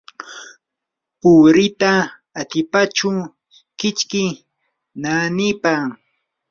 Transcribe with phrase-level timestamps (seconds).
[1.19, 1.91] puriita
[2.39, 3.11] atipachu
[3.79, 4.23] kichki
[5.01, 5.71] naanipa.